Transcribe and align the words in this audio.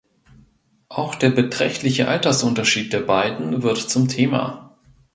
Auch 0.89 1.13
der 1.13 1.29
beträchtliche 1.29 2.07
Altersunterschied 2.07 2.91
der 2.91 3.01
beiden 3.01 3.61
wird 3.61 3.77
zum 3.77 4.07
Thema. 4.07 4.75